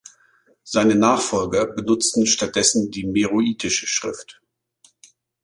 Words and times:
Seine 0.63 0.95
Nachfolger 0.95 1.67
benutzten 1.67 2.25
stattdessen 2.25 2.89
die 2.89 3.05
meroitische 3.05 3.85
Schrift. 3.85 4.41